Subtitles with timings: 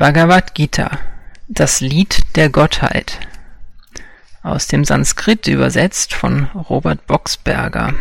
[0.00, 0.98] Bhagavad Gita,
[1.46, 3.20] das Lied der Gottheit,
[4.42, 7.92] aus dem Sanskrit übersetzt von Robert Boxberger,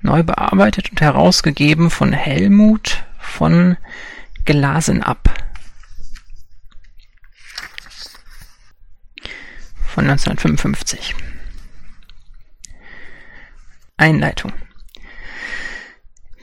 [0.00, 3.76] neu bearbeitet und herausgegeben von Helmut von
[4.44, 5.32] Glasenapp
[9.86, 11.14] von 1955.
[13.96, 14.52] Einleitung.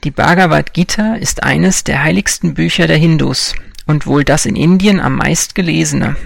[0.02, 3.54] Die Bhagavad Gita ist eines der heiligsten Bücher der Hindus
[3.86, 6.16] und wohl das in Indien am meist gelesene.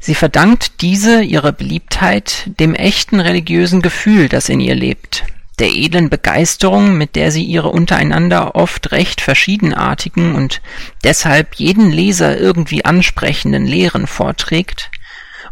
[0.00, 5.24] Sie verdankt diese ihre Beliebtheit dem echten religiösen Gefühl, das in ihr lebt,
[5.58, 10.60] der edlen Begeisterung, mit der sie ihre untereinander oft recht verschiedenartigen und
[11.04, 14.90] deshalb jeden Leser irgendwie ansprechenden Lehren vorträgt,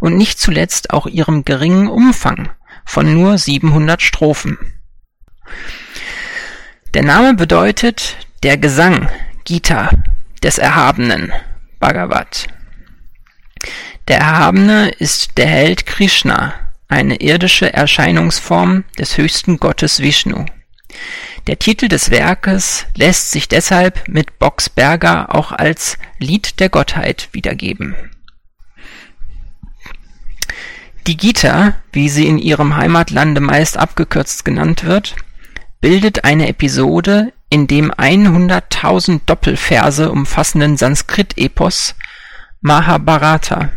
[0.01, 2.51] und nicht zuletzt auch ihrem geringen Umfang
[2.85, 4.59] von nur 700 Strophen.
[6.95, 9.09] Der Name bedeutet der Gesang,
[9.45, 9.91] Gita,
[10.43, 11.33] des Erhabenen,
[11.79, 12.47] Bhagavat.
[14.09, 16.55] Der Erhabene ist der Held Krishna,
[16.89, 20.45] eine irdische Erscheinungsform des höchsten Gottes Vishnu.
[21.47, 27.95] Der Titel des Werkes lässt sich deshalb mit Boxberger auch als Lied der Gottheit wiedergeben.
[31.07, 35.17] Die Gita, wie sie in ihrem Heimatlande meist abgekürzt genannt wird,
[35.81, 41.97] bildet eine Episode in dem 100.000 Doppelverse umfassenden Sanskrit-Epos
[42.61, 43.73] Mahabharata.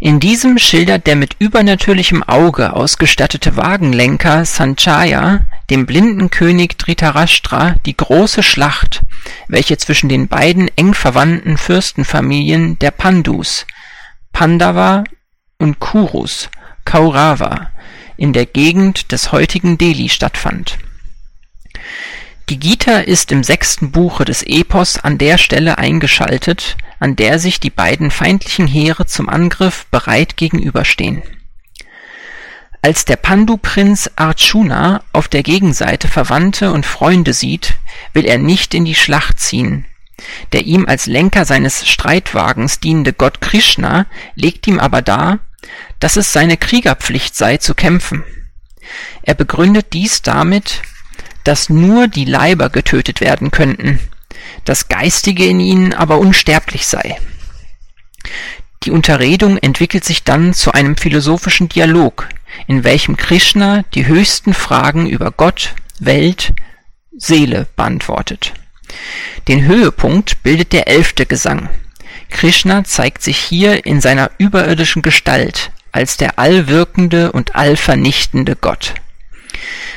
[0.00, 7.96] In diesem schildert der mit übernatürlichem Auge ausgestattete Wagenlenker Sanjaya dem blinden König Dhritarashtra die
[7.96, 9.02] große Schlacht,
[9.48, 13.66] welche zwischen den beiden eng verwandten Fürstenfamilien der Pandus
[14.32, 15.04] (Pandava
[15.58, 16.50] und Kurus
[16.84, 17.70] (Kaurava)
[18.16, 20.78] in der Gegend des heutigen Delhi stattfand.
[22.50, 27.58] Die Gita ist im sechsten Buche des Epos an der Stelle eingeschaltet, an der sich
[27.58, 31.22] die beiden feindlichen Heere zum Angriff bereit gegenüberstehen.
[32.82, 37.78] Als der Pandu-Prinz Arjuna auf der Gegenseite Verwandte und Freunde sieht,
[38.12, 39.86] will er nicht in die Schlacht ziehen.
[40.52, 44.04] Der ihm als Lenker seines Streitwagens dienende Gott Krishna
[44.34, 45.38] legt ihm aber dar,
[45.98, 48.22] dass es seine Kriegerpflicht sei zu kämpfen.
[49.22, 50.82] Er begründet dies damit,
[51.44, 54.00] dass nur die Leiber getötet werden könnten,
[54.64, 57.18] das Geistige in ihnen aber unsterblich sei.
[58.84, 62.28] Die Unterredung entwickelt sich dann zu einem philosophischen Dialog,
[62.66, 66.52] in welchem Krishna die höchsten Fragen über Gott, Welt,
[67.16, 68.52] Seele beantwortet.
[69.48, 71.68] Den Höhepunkt bildet der elfte Gesang.
[72.30, 78.94] Krishna zeigt sich hier in seiner überirdischen Gestalt als der allwirkende und allvernichtende Gott.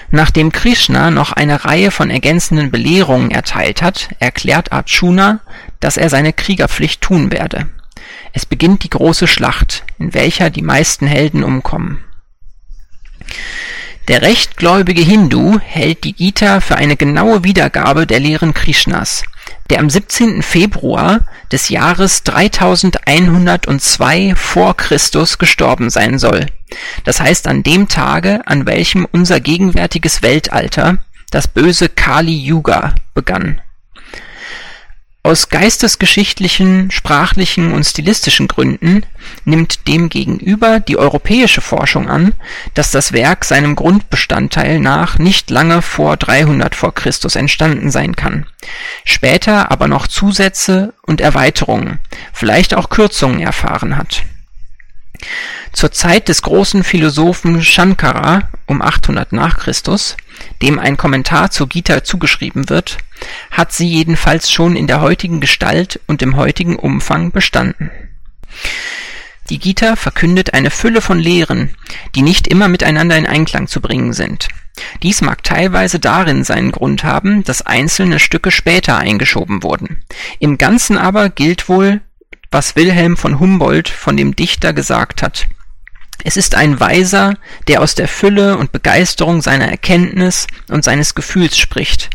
[0.10, 5.40] Nachdem Krishna noch eine Reihe von ergänzenden Belehrungen erteilt hat, erklärt Arjuna,
[5.80, 7.68] dass er seine Kriegerpflicht tun werde.
[8.34, 12.04] Es beginnt die große Schlacht, in welcher die meisten Helden umkommen.
[14.08, 19.24] Der rechtgläubige Hindu hält die Gita für eine genaue Wiedergabe der Lehren Krishnas,
[19.70, 20.42] der am 17.
[20.42, 26.48] Februar des Jahres 3102 vor Christus gestorben sein soll,
[27.04, 30.98] das heißt an dem Tage, an welchem unser gegenwärtiges Weltalter,
[31.32, 33.62] das böse Kali Yuga, begann
[35.28, 39.06] aus geistesgeschichtlichen, sprachlichen und stilistischen Gründen
[39.44, 42.34] nimmt demgegenüber die europäische Forschung an,
[42.76, 46.92] dass das Werk seinem Grundbestandteil nach nicht lange vor 300 v.
[46.92, 47.36] Chr.
[47.36, 48.46] entstanden sein kann,
[49.04, 52.00] später aber noch Zusätze und Erweiterungen,
[52.32, 54.24] vielleicht auch Kürzungen erfahren hat
[55.74, 59.40] zur Zeit des großen Philosophen Shankara um 800 n.
[59.54, 59.74] Chr.,
[60.62, 62.98] dem ein Kommentar zur Gita zugeschrieben wird,
[63.52, 67.92] hat sie jedenfalls schon in der heutigen Gestalt und im heutigen Umfang bestanden.
[69.50, 71.76] Die Gita verkündet eine Fülle von Lehren,
[72.16, 74.50] die nicht immer miteinander in Einklang zu bringen sind.
[75.04, 80.04] Dies mag teilweise darin seinen Grund haben, dass einzelne Stücke später eingeschoben wurden.
[80.40, 82.02] Im Ganzen aber gilt wohl
[82.52, 85.48] was Wilhelm von Humboldt von dem Dichter gesagt hat.
[86.24, 87.36] Es ist ein Weiser,
[87.68, 92.10] der aus der Fülle und Begeisterung seiner Erkenntnis und seines Gefühls spricht,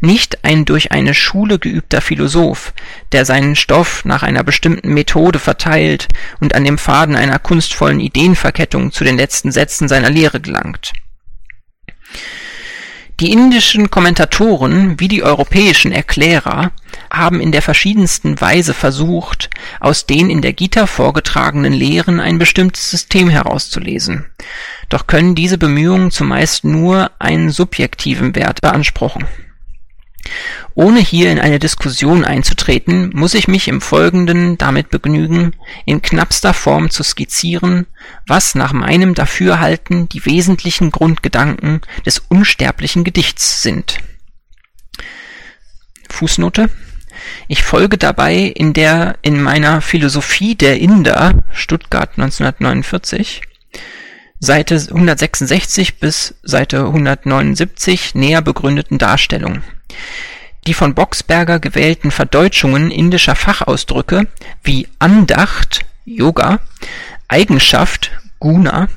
[0.00, 2.74] nicht ein durch eine Schule geübter Philosoph,
[3.12, 6.08] der seinen Stoff nach einer bestimmten Methode verteilt
[6.40, 10.92] und an dem Faden einer kunstvollen Ideenverkettung zu den letzten Sätzen seiner Lehre gelangt.
[13.20, 16.72] Die indischen Kommentatoren wie die europäischen Erklärer
[17.12, 22.90] haben in der verschiedensten Weise versucht, aus den in der Gita vorgetragenen Lehren ein bestimmtes
[22.90, 24.26] System herauszulesen,
[24.88, 29.26] doch können diese Bemühungen zumeist nur einen subjektiven Wert beanspruchen.
[30.74, 35.54] Ohne hier in eine Diskussion einzutreten, muss ich mich im Folgenden damit begnügen,
[35.84, 37.86] in knappster Form zu skizzieren,
[38.26, 43.98] was nach meinem Dafürhalten die wesentlichen Grundgedanken des unsterblichen Gedichts sind.
[46.10, 46.70] Fußnote
[47.48, 53.42] ich folge dabei in der in meiner Philosophie der Inder (Stuttgart 1949)
[54.40, 59.62] Seite 166 bis Seite 179 näher begründeten Darstellung.
[60.66, 64.26] Die von Boxberger gewählten Verdeutschungen indischer Fachausdrücke
[64.62, 66.60] wie Andacht (Yoga),
[67.28, 68.88] Eigenschaft (Guna),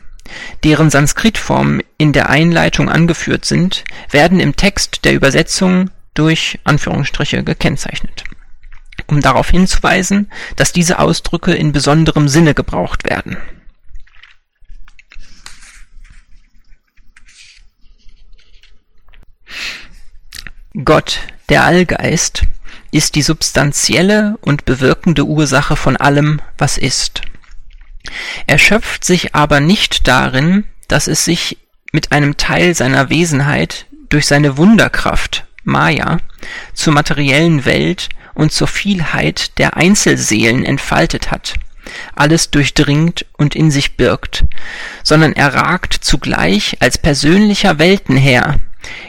[0.64, 8.24] deren Sanskritformen in der Einleitung angeführt sind, werden im Text der Übersetzung durch Anführungsstriche gekennzeichnet,
[9.06, 13.38] um darauf hinzuweisen, dass diese Ausdrücke in besonderem Sinne gebraucht werden.
[20.84, 21.20] Gott,
[21.50, 22.44] der Allgeist,
[22.92, 27.22] ist die substanzielle und bewirkende Ursache von allem, was ist.
[28.48, 31.58] Er schöpft sich aber nicht darin, dass es sich
[31.92, 36.18] mit einem Teil seiner Wesenheit durch seine Wunderkraft Maya
[36.74, 41.56] zur materiellen Welt und zur Vielheit der Einzelseelen entfaltet hat,
[42.16, 44.46] alles durchdringt und in sich birgt,
[45.04, 48.58] sondern er ragt zugleich als persönlicher Weltenherr,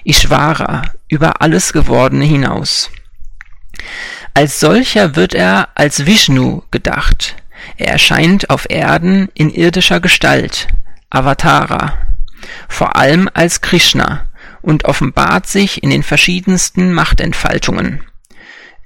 [0.05, 2.91] Ishvara, über alles Gewordene hinaus.
[4.35, 7.37] Als solcher wird er als Vishnu gedacht.
[7.77, 10.69] Er erscheint auf Erden in irdischer Gestalt,
[11.11, 11.95] Avatara,
[12.69, 14.28] vor allem als Krishna,
[14.63, 18.05] und offenbart sich in den verschiedensten Machtentfaltungen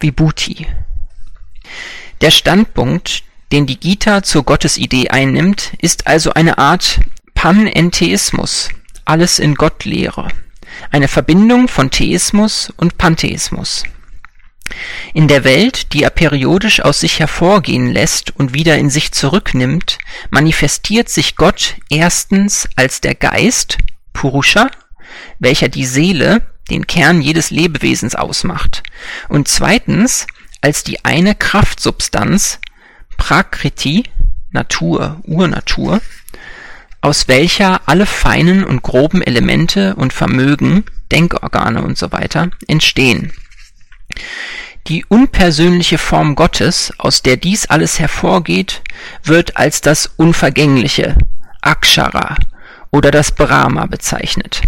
[0.00, 0.66] (Vibhuti).
[2.20, 7.00] Der Standpunkt, den die Gita zur Gottesidee einnimmt, ist also eine Art
[7.34, 8.70] Panentheismus
[9.04, 10.28] (Alles-in-Gott-Lehre),
[10.90, 13.84] eine Verbindung von Theismus und Pantheismus.
[15.12, 19.98] In der Welt, die er periodisch aus sich hervorgehen lässt und wieder in sich zurücknimmt,
[20.30, 23.78] manifestiert sich Gott erstens als der Geist
[24.12, 24.70] (Purusha
[25.38, 28.82] welcher die Seele, den Kern jedes Lebewesens ausmacht,
[29.28, 30.26] und zweitens
[30.60, 32.60] als die eine Kraftsubstanz
[33.16, 34.04] Prakriti
[34.50, 36.00] (Natur, Urnatur),
[37.00, 43.32] aus welcher alle feinen und groben Elemente und Vermögen (Denkorgane usw.) entstehen.
[44.88, 48.82] Die unpersönliche Form Gottes, aus der dies alles hervorgeht,
[49.22, 51.16] wird als das Unvergängliche
[51.60, 52.36] (Akshara)
[52.90, 54.62] oder das Brahma bezeichnet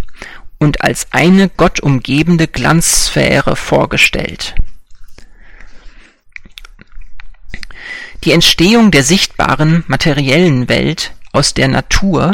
[0.65, 4.55] und als eine Gott umgebende Glanzsphäre vorgestellt.
[8.25, 12.33] Die Entstehung der sichtbaren materiellen Welt aus der Natur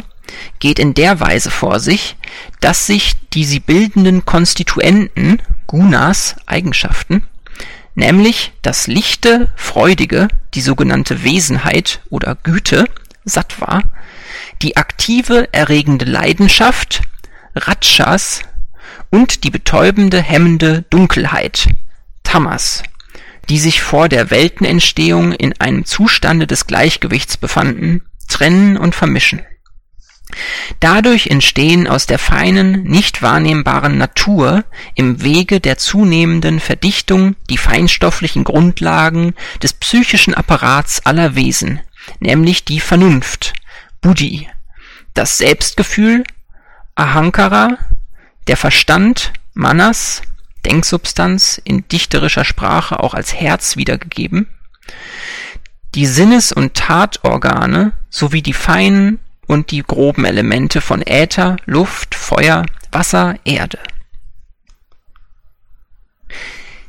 [0.60, 2.16] geht in der Weise vor sich,
[2.60, 7.24] dass sich die sie bildenden Konstituenten (Gunas, Eigenschaften),
[7.96, 12.84] nämlich das Lichte, Freudige, die sogenannte Wesenheit oder Güte
[13.24, 13.82] (Sattva),
[14.62, 17.02] die aktive, erregende Leidenschaft
[17.54, 18.40] Rajas
[19.10, 21.68] und die betäubende, hemmende Dunkelheit
[22.22, 22.82] (Tamas),
[23.48, 29.42] die sich vor der Weltenentstehung in einem Zustande des Gleichgewichts befanden, trennen und vermischen.
[30.78, 34.64] Dadurch entstehen aus der feinen, nicht wahrnehmbaren Natur
[34.94, 41.80] im Wege der zunehmenden Verdichtung die feinstofflichen Grundlagen des psychischen Apparats aller Wesen,
[42.20, 43.54] nämlich die Vernunft
[44.00, 44.48] (Buddhi),
[45.14, 46.22] das Selbstgefühl
[46.94, 47.78] Ahankara,
[48.46, 50.22] der Verstand, Manas,
[50.64, 54.46] Denksubstanz, in dichterischer Sprache auch als Herz wiedergegeben,
[55.94, 62.64] die Sinnes- und Tatorgane sowie die feinen und die groben Elemente von Äther, Luft, Feuer,
[62.92, 63.78] Wasser, Erde.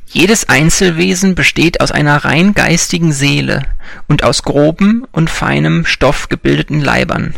[0.05, 3.63] Jedes Einzelwesen besteht aus einer rein geistigen Seele
[4.07, 7.33] und aus grobem und feinem Stoff gebildeten Leibern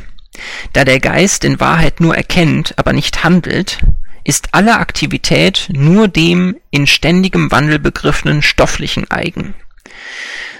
[0.73, 3.79] da der Geist in Wahrheit nur erkennt, aber nicht handelt,
[4.23, 9.53] ist alle Aktivität nur dem in ständigem Wandel begriffenen Stofflichen eigen.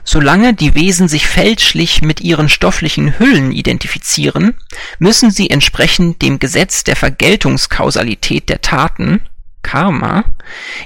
[0.04, 4.56] Solange die Wesen sich fälschlich mit ihren stofflichen Hüllen identifizieren,
[5.00, 9.22] müssen sie entsprechend dem Gesetz der Vergeltungskausalität der Taten
[9.62, 10.26] (Karma)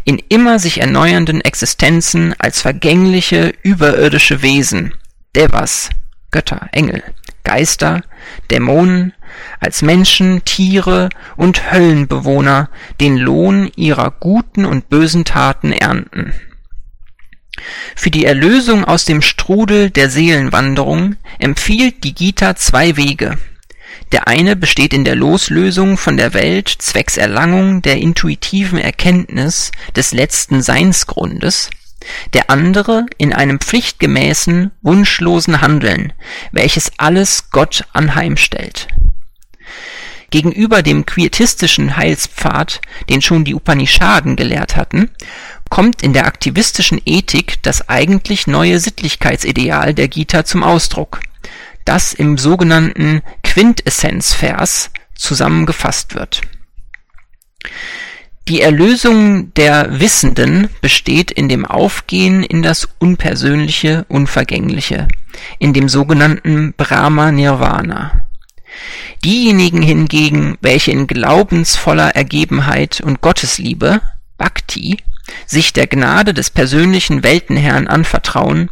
[0.03, 4.94] in immer sich erneuernden Existenzen als vergängliche, überirdische Wesen
[5.36, 5.89] (Devas,
[6.31, 7.03] Götter, Engel
[7.48, 8.01] Geister,
[8.51, 9.13] Dämonen,
[9.62, 11.07] als Menschen, Tiere
[11.38, 12.69] und Höllenbewohner
[13.00, 16.34] den Lohn ihrer guten und bösen Taten ernten.
[17.96, 23.38] Für die Erlösung aus dem Strudel der Seelenwanderung empfiehlt die Gita zwei Wege:
[24.12, 30.12] Der eine besteht in der Loslösung von der Welt zwecks Erlangung der intuitiven Erkenntnis des
[30.12, 31.69] letzten Seinsgrundes,
[32.34, 36.13] der andere in einem pflichtgemäßen, wunschlosen Handeln,
[36.51, 38.88] welches alles Gott anheimstellt.
[40.30, 45.10] Gegenüber dem quietistischen Heilspfad, den schon die Upanishaden gelehrt hatten,
[45.70, 51.22] kommt in der aktivistischen Ethik das eigentlich neue Sittlichkeitsideal der Gita zum Ausdruck,
[51.86, 56.42] das im sogenannten Quintessenzvers zusammengefasst wird.
[58.48, 65.10] Die Erlösung der Wissenden besteht in dem Aufgehen in das Unpersönliche, Unvergängliche,
[65.60, 68.25] in dem sogenannten Brahma-Nirvana.
[69.25, 74.00] Diejenigen hingegen, welche in glaubensvoller Ergebenheit und Gottesliebe
[74.38, 74.96] (Bhakti)
[75.46, 78.70] sich der Gnade des persönlichen Weltenherrn anvertrauen,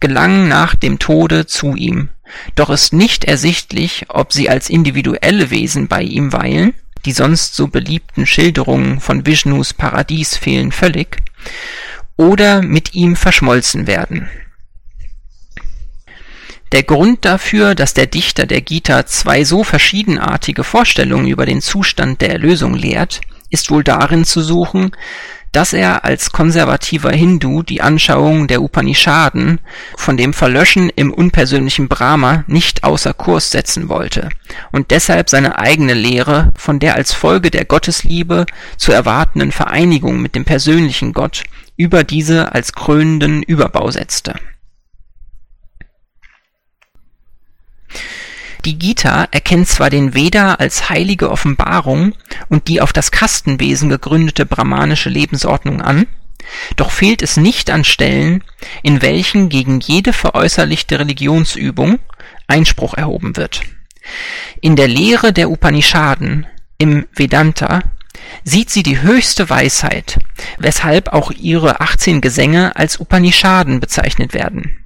[0.00, 2.08] gelangen nach dem Tode zu ihm,
[2.56, 7.68] doch ist nicht ersichtlich, ob sie als individuelle Wesen bei ihm weilen (die sonst so
[7.68, 11.18] beliebten Schilderungen von Vishnus Paradies fehlen völlig)
[12.16, 14.28] oder mit ihm verschmolzen werden
[16.72, 22.22] der Grund dafür, dass der Dichter der Gita zwei so verschiedenartige Vorstellungen über den Zustand
[22.22, 24.92] der Erlösung lehrt, ist wohl darin zu suchen,
[25.52, 29.60] dass er als konservativer Hindu die Anschauung der Upanishaden
[29.96, 34.30] von dem Verlöschen im unpersönlichen Brahma nicht außer Kurs setzen wollte
[34.72, 38.46] und deshalb seine eigene Lehre von der als Folge der Gottesliebe
[38.78, 41.44] zu erwartenden Vereinigung mit dem persönlichen Gott
[41.76, 44.34] über diese als krönenden Überbau setzte
[48.64, 52.14] Die Gita erkennt zwar den Veda als heilige Offenbarung
[52.48, 56.06] und die auf das Kastenwesen gegründete brahmanische Lebensordnung an,
[56.76, 58.44] doch fehlt es nicht an Stellen,
[58.82, 61.98] in welchen gegen jede veräußerlichte Religionsübung
[62.46, 63.62] Einspruch erhoben wird.
[64.60, 66.46] In der Lehre der Upanishaden,
[66.78, 67.82] im Vedanta,
[68.44, 70.18] sieht sie die höchste Weisheit,
[70.58, 74.81] weshalb auch ihre 18 Gesänge als Upanishaden bezeichnet werden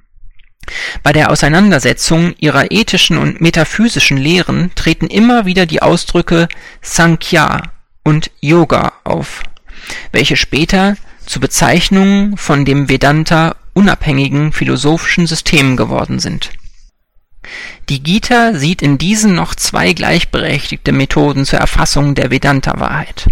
[1.03, 6.47] bei der Auseinandersetzung ihrer ethischen und metaphysischen Lehren treten immer wieder die Ausdrücke
[6.81, 7.63] Sankhya
[8.03, 9.43] und Yoga auf,
[10.11, 10.95] welche später
[11.25, 16.51] zu Bezeichnungen von dem Vedanta unabhängigen philosophischen Systemen geworden sind.
[17.89, 23.27] Die Gita sieht in diesen noch zwei gleichberechtigte Methoden zur Erfassung der Vedanta-Wahrheit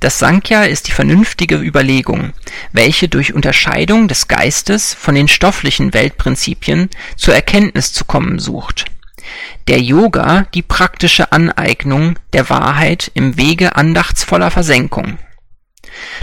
[0.00, 2.32] das Sankhya ist die vernünftige Überlegung,
[2.72, 8.86] welche durch Unterscheidung des Geistes von den stofflichen Weltprinzipien zur Erkenntnis zu kommen sucht,
[9.66, 15.18] der Yoga die praktische Aneignung der Wahrheit im Wege andachtsvoller Versenkung.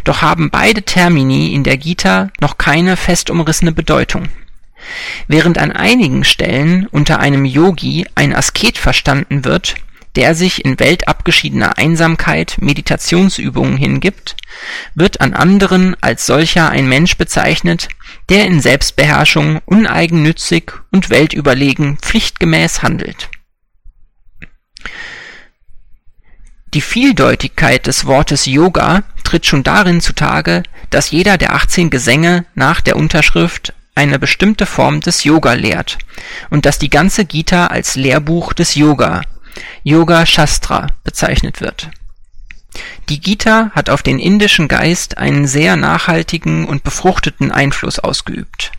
[0.03, 4.29] Doch haben beide Termini in der Gita noch keine fest umrissene Bedeutung.
[5.27, 9.75] Während an einigen Stellen unter einem Yogi ein Asket verstanden wird
[10.15, 14.36] der sich in weltabgeschiedener Einsamkeit Meditationsübungen hingibt,
[14.93, 17.89] wird an anderen als solcher ein Mensch bezeichnet,
[18.29, 23.29] der in Selbstbeherrschung uneigennützig und weltüberlegen pflichtgemäß handelt.
[26.74, 32.81] Die Vieldeutigkeit des Wortes Yoga tritt schon darin zutage, dass jeder der 18 Gesänge nach
[32.81, 35.98] der Unterschrift eine bestimmte Form des Yoga lehrt
[36.50, 39.22] und dass die ganze Gita als Lehrbuch des Yoga
[39.83, 41.89] Yoga Shastra bezeichnet wird.
[43.09, 48.71] Die Gita hat auf den indischen Geist einen sehr nachhaltigen und befruchteten Einfluss ausgeübt.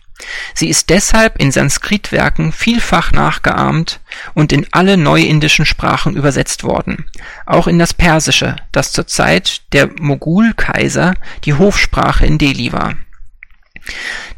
[0.54, 4.00] Sie ist deshalb in Sanskritwerken vielfach nachgeahmt
[4.34, 7.04] und in alle neuindischen Sprachen übersetzt worden,
[7.44, 11.14] auch in das Persische, das zur Zeit der Mogulkaiser
[11.44, 12.96] die Hofsprache in Delhi war.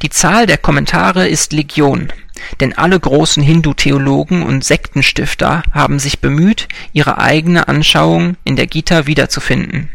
[0.03, 2.13] Die Zahl der Kommentare ist Legion
[2.61, 9.07] denn alle großen Hindu-Theologen und Sektenstifter haben sich bemüht, ihre eigene Anschauung in der Gita
[9.07, 9.91] wiederzufinden.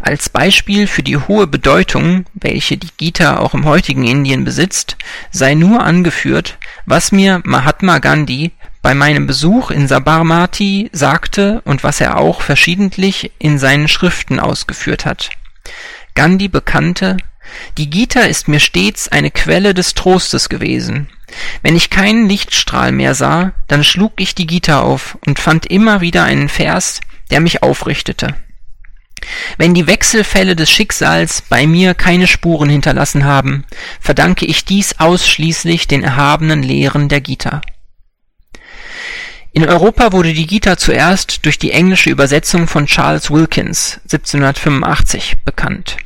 [0.00, 4.96] Als Beispiel für die hohe Bedeutung, welche die Gita auch im heutigen Indien besitzt,
[5.30, 12.00] sei nur angeführt, was mir Mahatma Gandhi bei meinem Besuch in Sabarmati sagte und was
[12.00, 15.30] er auch verschiedentlich in seinen Schriften ausgeführt hat.
[16.14, 17.18] Gandhi bekannte
[17.78, 21.08] die Gita ist mir stets eine Quelle des Trostes gewesen.
[21.62, 26.00] Wenn ich keinen Lichtstrahl mehr sah, dann schlug ich die Gita auf und fand immer
[26.00, 28.34] wieder einen Vers, der mich aufrichtete.
[29.58, 33.64] Wenn die Wechselfälle des Schicksals bei mir keine Spuren hinterlassen haben,
[34.00, 37.60] verdanke ich dies ausschließlich den erhabenen Lehren der Gita.
[39.52, 45.96] In Europa wurde die Gita zuerst durch die englische Übersetzung von Charles Wilkins 1785 bekannt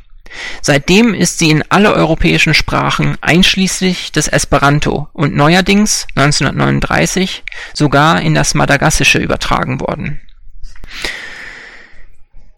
[0.62, 8.34] Seitdem ist sie in alle europäischen Sprachen einschließlich des Esperanto und neuerdings 1939 sogar in
[8.34, 10.20] das Madagassische übertragen worden.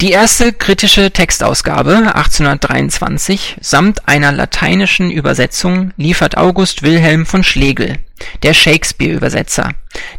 [0.02, 7.96] Die erste kritische Textausgabe (1823) samt einer lateinischen Übersetzung liefert August Wilhelm von Schlegel,
[8.42, 9.72] der Shakespeare-Übersetzer,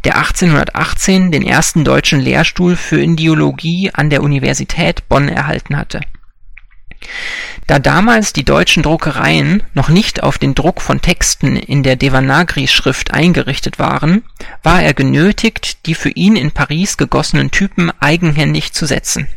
[0.04, 6.02] der 1818 den ersten deutschen Lehrstuhl für Indiologie an der Universität Bonn erhalten hatte.
[7.68, 13.14] Da damals die deutschen Druckereien noch nicht auf den Druck von Texten in der Devanagari-Schrift
[13.14, 14.24] eingerichtet waren,
[14.64, 19.28] war er genötigt, die für ihn in Paris gegossenen Typen eigenhändig zu setzen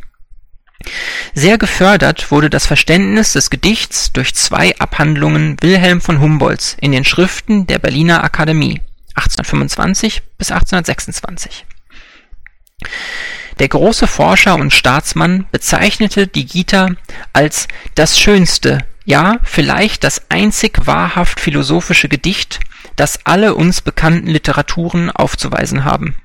[1.34, 7.04] sehr gefördert wurde das Verständnis des Gedichts durch zwei Abhandlungen Wilhelm von Humboldts in den
[7.04, 8.80] Schriften der Berliner Akademie
[9.14, 11.66] (1825 bis 1826).
[13.60, 16.92] Der große Forscher und Staatsmann bezeichnete die Gita
[17.34, 22.60] als „das schönste, ja, vielleicht das einzig wahrhaft philosophische Gedicht,
[22.96, 26.16] das alle uns bekannten Literaturen aufzuweisen haben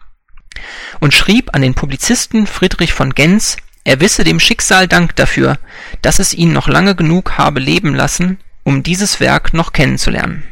[1.01, 5.59] “und schrieb an den Publizisten Friedrich von Gentz er wisse dem Schicksal Dank dafür,
[6.01, 10.43] dass es ihn noch lange genug habe leben lassen, um dieses Werk noch kennenzulernen.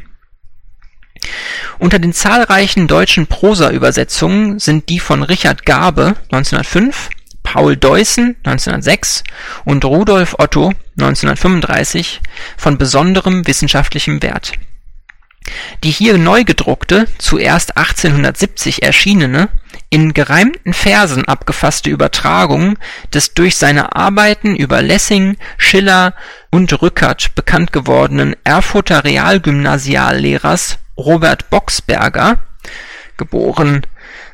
[1.78, 7.10] Unter den zahlreichen deutschen Prosaübersetzungen sind die von Richard Garbe (1905),
[7.42, 9.24] Paul Deussen (1906)
[9.64, 12.20] und Rudolf Otto (1935)
[12.56, 14.52] von besonderem wissenschaftlichem Wert.
[15.82, 19.50] Die hier neu gedruckte, zuerst 1870 erschienene
[19.90, 22.78] in gereimten Versen abgefasste Übertragung
[23.12, 26.14] des durch seine Arbeiten über Lessing, Schiller
[26.50, 32.38] und Rückert bekannt gewordenen Erfurter Realgymnasiallehrers Robert Boxberger
[33.16, 33.82] geboren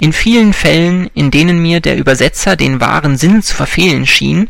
[0.00, 4.48] In vielen Fällen, in denen mir der Übersetzer den wahren Sinn zu verfehlen schien,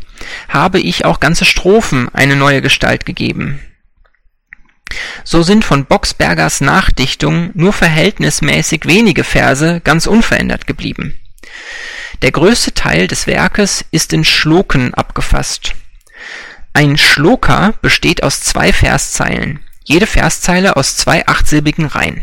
[0.49, 3.61] habe ich auch ganze Strophen eine neue Gestalt gegeben
[5.23, 11.19] so sind von Boxbergers Nachdichtung nur verhältnismäßig wenige Verse ganz unverändert geblieben.
[12.21, 15.75] Der größte Teil des Werkes ist in Schloken abgefasst.
[16.73, 22.21] Ein Schloka besteht aus zwei Verszeilen, jede Verszeile aus zwei achtsilbigen Reihen.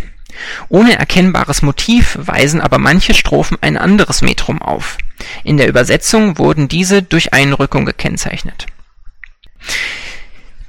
[0.69, 4.99] Ohne erkennbares Motiv weisen aber manche Strophen ein anderes Metrum auf.
[5.45, 8.67] In der Übersetzung wurden diese durch Einrückung gekennzeichnet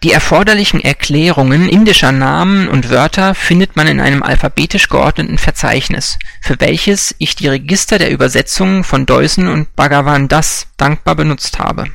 [0.05, 6.59] die erforderlichen Erklärungen indischer Namen und Wörter findet man in einem alphabetisch geordneten Verzeichnis, für
[6.59, 11.85] welches ich die Register der Übersetzungen von Deussen und Bhagavan Das dankbar benutzt habe.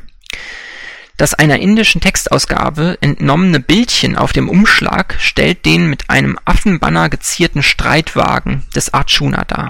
[1.18, 7.62] Das einer indischen Textausgabe entnommene Bildchen auf dem Umschlag stellt den mit einem Affenbanner gezierten
[7.62, 9.68] Streitwagen des Arjuna dar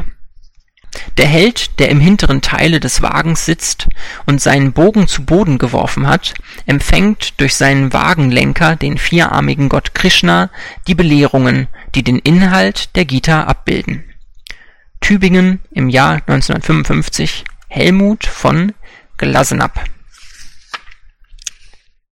[1.16, 3.88] der Held, der im hinteren Teile des Wagens sitzt
[4.26, 6.34] und seinen Bogen zu Boden geworfen hat,
[6.66, 10.50] empfängt durch seinen Wagenlenker, den vierarmigen Gott Krishna,
[10.86, 14.04] die Belehrungen, die den Inhalt der Gita abbilden.
[15.00, 18.72] Tübingen im Jahr 1955 Helmut von
[19.16, 19.84] Glasenapp